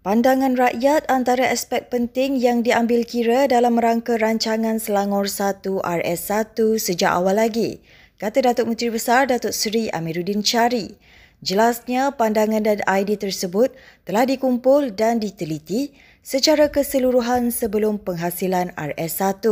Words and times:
Pandangan 0.00 0.56
rakyat 0.56 1.04
antara 1.12 1.52
aspek 1.52 1.92
penting 1.92 2.32
yang 2.40 2.64
diambil 2.64 3.04
kira 3.04 3.44
dalam 3.44 3.76
rangka 3.76 4.16
rancangan 4.16 4.80
Selangor 4.80 5.28
1 5.28 5.60
RS1 5.76 6.56
sejak 6.80 7.20
awal 7.20 7.36
lagi, 7.36 7.84
kata 8.16 8.48
Datuk 8.48 8.72
Menteri 8.72 8.96
Besar 8.96 9.28
Datuk 9.28 9.52
Seri 9.52 9.92
Amiruddin 9.92 10.40
Syari. 10.40 10.96
Jelasnya 11.44 12.16
pandangan 12.16 12.64
dan 12.64 12.80
idea 12.88 13.20
tersebut 13.20 13.76
telah 14.08 14.24
dikumpul 14.24 14.88
dan 14.96 15.20
diteliti 15.20 15.92
secara 16.24 16.72
keseluruhan 16.72 17.52
sebelum 17.52 18.00
penghasilan 18.00 18.72
RS1. 18.80 19.44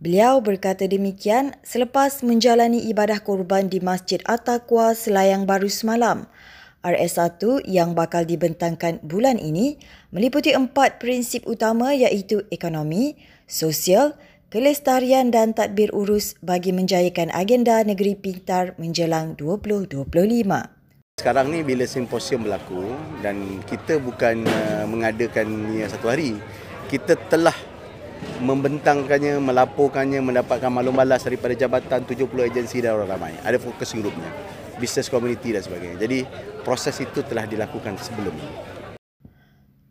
Beliau 0.00 0.40
berkata 0.40 0.88
demikian 0.88 1.52
selepas 1.60 2.24
menjalani 2.24 2.88
ibadah 2.88 3.20
korban 3.20 3.68
di 3.68 3.84
Masjid 3.84 4.24
At-Taqwa 4.24 4.96
Selayang 4.96 5.44
Baru 5.44 5.68
semalam. 5.68 6.24
RS1 6.86 7.66
yang 7.66 7.98
bakal 7.98 8.22
dibentangkan 8.22 9.02
bulan 9.02 9.42
ini 9.42 9.82
meliputi 10.14 10.54
empat 10.54 11.02
prinsip 11.02 11.42
utama 11.50 11.90
iaitu 11.90 12.46
ekonomi, 12.54 13.18
sosial, 13.50 14.14
kelestarian 14.54 15.34
dan 15.34 15.50
tadbir 15.50 15.90
urus 15.90 16.38
bagi 16.38 16.70
menjayakan 16.70 17.34
agenda 17.34 17.82
negeri 17.82 18.14
pintar 18.14 18.78
menjelang 18.78 19.34
2025. 19.34 20.06
Sekarang 21.18 21.50
ni 21.50 21.66
bila 21.66 21.82
simposium 21.88 22.46
berlaku 22.46 22.94
dan 23.18 23.58
kita 23.66 23.98
bukan 23.98 24.46
uh, 24.46 24.86
mengadakan 24.86 25.74
satu 25.90 26.12
hari, 26.12 26.38
kita 26.86 27.18
telah 27.26 27.56
membentangkannya, 28.38 29.42
melaporkannya, 29.42 30.22
mendapatkan 30.22 30.70
maklum 30.70 30.94
balas 30.94 31.26
daripada 31.26 31.56
jabatan 31.56 32.06
70 32.06 32.30
agensi 32.46 32.78
dan 32.78 32.94
orang 33.00 33.10
ramai. 33.16 33.32
Ada 33.42 33.58
fokus 33.58 33.96
grupnya 33.96 34.30
business 34.76 35.12
community 35.12 35.52
dan 35.52 35.62
sebagainya. 35.64 35.96
Jadi 36.00 36.18
proses 36.64 36.96
itu 37.00 37.20
telah 37.24 37.44
dilakukan 37.48 37.96
sebelum 38.00 38.32
ini. 38.32 38.76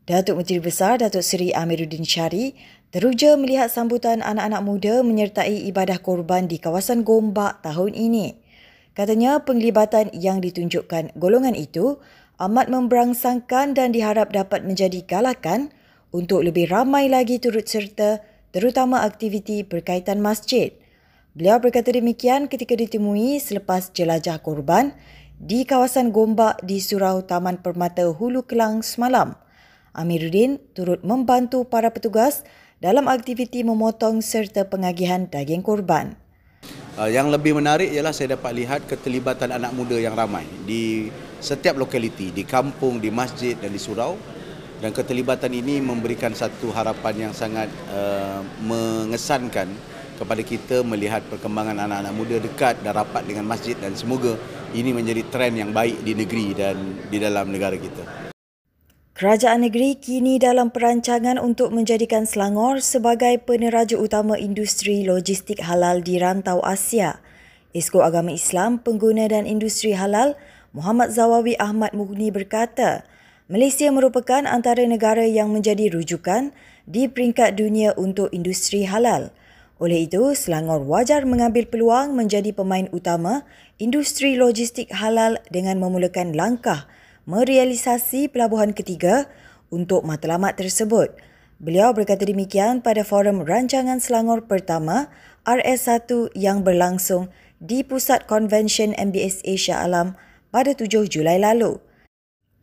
Datuk 0.05 0.37
Menteri 0.37 0.61
Besar 0.61 1.01
Datuk 1.01 1.25
Seri 1.25 1.49
Amiruddin 1.49 2.05
Syari 2.05 2.53
teruja 2.93 3.33
melihat 3.41 3.73
sambutan 3.73 4.21
anak-anak 4.21 4.61
muda 4.61 4.93
menyertai 5.01 5.65
ibadah 5.65 5.97
korban 5.97 6.45
di 6.45 6.61
kawasan 6.61 7.01
Gombak 7.01 7.65
tahun 7.65 7.97
ini. 7.97 8.37
Katanya 8.93 9.41
penglibatan 9.41 10.13
yang 10.13 10.45
ditunjukkan 10.45 11.17
golongan 11.17 11.57
itu 11.57 11.97
amat 12.37 12.69
memberangsangkan 12.69 13.73
dan 13.73 13.91
diharap 13.91 14.29
dapat 14.29 14.61
menjadi 14.61 15.01
galakan 15.03 15.73
untuk 16.13 16.45
lebih 16.45 16.69
ramai 16.69 17.09
lagi 17.09 17.41
turut 17.41 17.65
serta 17.65 18.23
terutama 18.55 19.03
aktiviti 19.03 19.65
berkaitan 19.67 20.23
masjid. 20.23 20.71
Beliau 21.35 21.59
berkata 21.59 21.91
demikian 21.91 22.47
ketika 22.47 22.79
ditemui 22.79 23.43
selepas 23.43 23.91
jelajah 23.91 24.39
korban 24.39 24.95
di 25.35 25.67
kawasan 25.67 26.15
Gombak 26.15 26.63
di 26.63 26.79
Surau 26.79 27.27
Taman 27.27 27.59
Permata 27.59 28.07
Hulu 28.07 28.47
Kelang 28.47 28.79
semalam. 28.79 29.35
Amiruddin 29.91 30.63
turut 30.71 31.03
membantu 31.03 31.67
para 31.67 31.91
petugas 31.91 32.47
dalam 32.79 33.11
aktiviti 33.11 33.67
memotong 33.67 34.23
serta 34.23 34.71
pengagihan 34.71 35.27
daging 35.27 35.59
korban. 35.59 36.15
Uh, 36.95 37.11
yang 37.11 37.27
lebih 37.27 37.51
menarik 37.51 37.91
ialah 37.91 38.15
saya 38.15 38.39
dapat 38.39 38.55
lihat 38.55 38.87
keterlibatan 38.87 39.51
anak 39.51 39.75
muda 39.75 39.99
yang 39.99 40.15
ramai 40.15 40.47
di 40.63 41.11
setiap 41.43 41.75
lokaliti, 41.75 42.31
di 42.31 42.47
kampung, 42.47 43.03
di 43.03 43.11
masjid 43.11 43.59
dan 43.59 43.75
di 43.75 43.79
surau. 43.83 44.15
Dan 44.79 44.95
keterlibatan 44.95 45.51
ini 45.51 45.83
memberikan 45.83 46.31
satu 46.31 46.71
harapan 46.71 47.27
yang 47.27 47.33
sangat 47.35 47.67
uh, 47.91 48.39
mengesankan 48.63 49.94
kepada 50.15 50.41
kita 50.41 50.81
melihat 50.81 51.21
perkembangan 51.27 51.77
anak-anak 51.77 52.13
muda 52.15 52.37
dekat 52.39 52.79
dan 52.81 52.95
rapat 52.95 53.23
dengan 53.27 53.45
masjid 53.45 53.75
dan 53.75 53.93
semoga 53.93 54.39
ini 54.71 54.91
menjadi 54.91 55.23
trend 55.31 55.55
yang 55.59 55.71
baik 55.71 56.01
di 56.03 56.15
negeri 56.15 56.47
dan 56.55 56.75
di 57.07 57.17
dalam 57.19 57.51
negara 57.51 57.75
kita. 57.75 58.31
Kerajaan 59.15 59.63
negeri 59.63 59.95
kini 59.95 60.35
dalam 60.43 60.75
perancangan 60.75 61.39
untuk 61.39 61.71
menjadikan 61.71 62.27
Selangor 62.27 62.83
sebagai 62.83 63.39
peneraja 63.39 63.95
utama 63.95 64.35
industri 64.35 65.07
logistik 65.07 65.63
halal 65.63 66.03
di 66.03 66.19
rantau 66.19 66.59
Asia. 66.59 67.23
Esko 67.71 68.03
Agama 68.03 68.35
Islam 68.35 68.79
Pengguna 68.79 69.31
dan 69.31 69.47
Industri 69.47 69.95
Halal 69.95 70.35
Muhammad 70.75 71.15
Zawawi 71.15 71.55
Ahmad 71.55 71.95
Mughni 71.95 72.27
berkata, 72.27 73.07
Malaysia 73.47 73.87
merupakan 73.87 74.43
antara 74.43 74.83
negara 74.83 75.23
yang 75.23 75.47
menjadi 75.47 75.87
rujukan 75.95 76.51
di 76.83 77.07
peringkat 77.07 77.55
dunia 77.55 77.95
untuk 77.95 78.27
industri 78.35 78.83
halal. 78.83 79.31
Oleh 79.75 80.07
itu, 80.07 80.31
Selangor 80.31 80.87
wajar 80.87 81.27
mengambil 81.27 81.67
peluang 81.67 82.15
menjadi 82.15 82.55
pemain 82.55 82.87
utama 82.95 83.43
industri 83.75 84.39
logistik 84.39 84.87
halal 84.95 85.35
dengan 85.51 85.83
memulakan 85.83 86.31
langkah 86.31 86.87
merealisasi 87.27 88.31
pelabuhan 88.31 88.71
ketiga 88.71 89.27
untuk 89.67 90.07
matlamat 90.07 90.55
tersebut. 90.55 91.11
Beliau 91.59 91.91
berkata 91.91 92.23
demikian 92.23 92.79
pada 92.79 93.03
forum 93.03 93.43
rancangan 93.43 93.99
Selangor 93.99 94.47
pertama 94.47 95.11
RS1 95.43 96.31
yang 96.35 96.63
berlangsung 96.63 97.31
di 97.59 97.83
Pusat 97.83 98.27
Konvensyen 98.27 98.95
MBS 98.95 99.43
Asia 99.43 99.83
Alam 99.83 100.15
pada 100.51 100.71
7 100.71 101.07
Julai 101.07 101.39
lalu. 101.39 101.79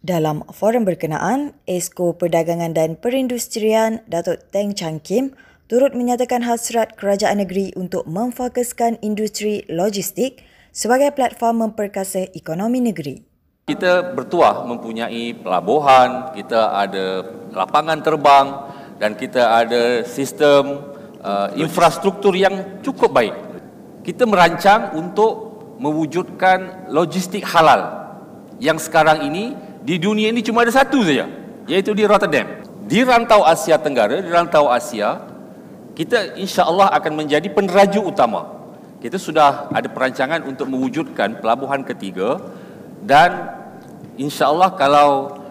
Dalam 0.03 0.43
forum 0.51 0.83
berkenaan, 0.83 1.55
Esko 1.65 2.19
Perdagangan 2.19 2.75
dan 2.75 2.99
Perindustrian 2.99 4.03
Datuk 4.11 4.43
Teng 4.51 4.75
Chang 4.75 4.99
Kim 4.99 5.37
turut 5.71 5.95
menyatakan 5.95 6.43
hasrat 6.47 6.95
kerajaan 6.99 7.43
negeri 7.43 7.75
untuk 7.79 8.07
memfokuskan 8.09 9.03
industri 9.03 9.67
logistik 9.71 10.43
sebagai 10.73 11.13
platform 11.13 11.69
memperkasa 11.69 12.33
ekonomi 12.33 12.81
negeri. 12.81 13.21
Kita 13.69 14.15
bertuah 14.17 14.67
mempunyai 14.67 15.39
pelabuhan, 15.39 16.35
kita 16.35 16.75
ada 16.75 17.07
lapangan 17.55 17.99
terbang 18.03 18.47
dan 18.99 19.15
kita 19.15 19.63
ada 19.63 20.03
sistem 20.03 20.83
uh, 21.23 21.55
infrastruktur 21.55 22.35
yang 22.35 22.83
cukup 22.83 23.15
baik. 23.15 23.35
Kita 24.03 24.27
merancang 24.27 24.99
untuk 24.99 25.53
mewujudkan 25.79 26.91
logistik 26.91 27.47
halal 27.47 28.03
yang 28.59 28.79
sekarang 28.79 29.27
ini 29.27 29.55
di 29.83 29.99
dunia 29.99 30.31
ini 30.31 30.43
cuma 30.43 30.63
ada 30.63 30.71
satu 30.71 31.03
saja, 31.03 31.27
iaitu 31.67 31.91
di 31.95 32.07
Rotterdam. 32.07 32.63
Di 32.87 33.03
rantau 33.07 33.47
Asia 33.47 33.79
Tenggara, 33.79 34.23
di 34.23 34.31
rantau 34.31 34.71
Asia, 34.71 35.32
kita 35.93 36.41
insya 36.41 36.65
Allah 36.65 36.89
akan 36.97 37.25
menjadi 37.25 37.49
peneraju 37.53 38.01
utama. 38.09 38.43
Kita 39.03 39.19
sudah 39.19 39.69
ada 39.75 39.91
perancangan 39.91 40.47
untuk 40.47 40.71
mewujudkan 40.71 41.43
pelabuhan 41.43 41.83
ketiga 41.83 42.39
dan 43.03 43.51
insya 44.15 44.49
Allah 44.49 44.73
kalau 44.79 45.43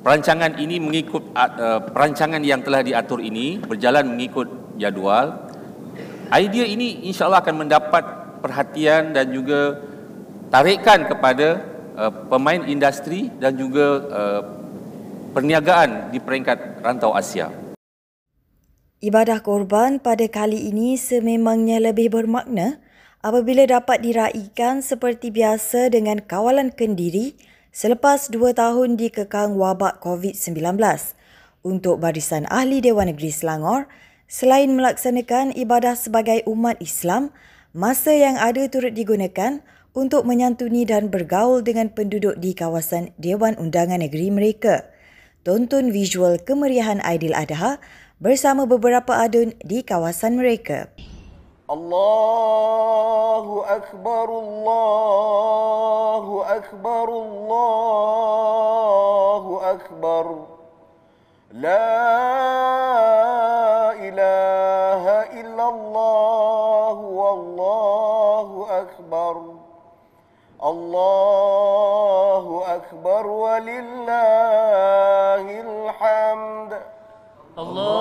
perancangan 0.00 0.56
ini 0.56 0.80
mengikut 0.80 1.32
uh, 1.36 1.84
perancangan 1.84 2.40
yang 2.40 2.64
telah 2.64 2.80
diatur 2.80 3.20
ini 3.20 3.60
berjalan 3.60 4.08
mengikut 4.08 4.48
jadual, 4.80 5.52
idea 6.32 6.64
ini 6.64 7.04
insya 7.06 7.28
Allah 7.28 7.44
akan 7.44 7.56
mendapat 7.68 8.04
perhatian 8.40 9.12
dan 9.12 9.28
juga 9.30 9.84
tarikan 10.48 11.04
kepada 11.04 11.60
uh, 11.96 12.12
pemain 12.28 12.64
industri 12.64 13.28
dan 13.36 13.52
juga 13.52 13.86
uh, 14.08 14.42
perniagaan 15.36 16.08
di 16.08 16.18
peringkat 16.22 16.80
rantau 16.80 17.12
Asia. 17.12 17.63
Ibadah 19.02 19.42
korban 19.42 19.98
pada 19.98 20.30
kali 20.30 20.70
ini 20.70 20.94
sememangnya 20.94 21.82
lebih 21.82 22.14
bermakna 22.14 22.78
apabila 23.26 23.66
dapat 23.66 24.04
diraikan 24.06 24.84
seperti 24.84 25.34
biasa 25.34 25.90
dengan 25.90 26.22
kawalan 26.22 26.70
kendiri 26.70 27.34
selepas 27.74 28.30
dua 28.30 28.54
tahun 28.54 28.94
dikekang 28.94 29.58
wabak 29.58 29.98
COVID-19. 29.98 30.78
Untuk 31.66 31.98
barisan 31.98 32.46
ahli 32.46 32.78
Dewan 32.84 33.10
Negeri 33.10 33.34
Selangor, 33.34 33.90
selain 34.30 34.70
melaksanakan 34.70 35.56
ibadah 35.58 35.98
sebagai 35.98 36.46
umat 36.46 36.78
Islam, 36.78 37.34
masa 37.74 38.14
yang 38.14 38.38
ada 38.38 38.62
turut 38.70 38.94
digunakan 38.94 39.58
untuk 39.90 40.22
menyantuni 40.22 40.86
dan 40.86 41.10
bergaul 41.10 41.66
dengan 41.66 41.90
penduduk 41.90 42.38
di 42.38 42.54
kawasan 42.54 43.10
Dewan 43.18 43.58
Undangan 43.58 43.98
Negeri 43.98 44.30
mereka. 44.30 44.93
Tonton 45.44 45.92
visual 45.92 46.40
kemeriahan 46.40 47.04
Aidiladha 47.04 47.76
bersama 48.16 48.64
beberapa 48.64 49.20
adun 49.20 49.52
di 49.60 49.84
kawasan 49.84 50.40
mereka. 50.40 50.88
Allahu 51.68 53.60
akbar 53.68 54.24
Allahu 54.32 56.40
akbar 56.48 57.08
Allahu 57.12 58.32
akbar 59.68 60.48
La 61.52 61.92
ilaha 64.00 65.28
illallah 65.28 66.96
wallahu 67.04 68.64
akbar 68.72 69.60
Allahu 70.64 72.64
akbar 72.64 73.28
walillahil 73.28 74.64
hamd 74.64 74.73
Allah. 77.56 77.93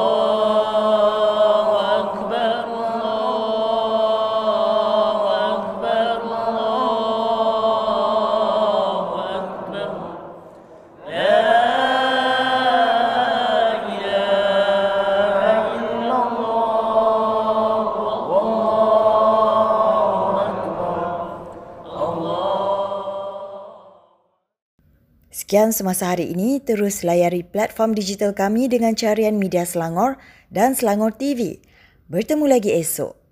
Sekian 25.53 25.69
semasa 25.69 26.09
hari 26.09 26.33
ini, 26.33 26.57
terus 26.57 27.05
layari 27.05 27.45
platform 27.45 27.93
digital 27.93 28.33
kami 28.33 28.65
dengan 28.65 28.97
carian 28.97 29.37
media 29.37 29.69
Selangor 29.69 30.17
dan 30.49 30.73
Selangor 30.73 31.13
TV. 31.13 31.61
Bertemu 32.09 32.57
lagi 32.57 32.73
esok. 32.73 33.22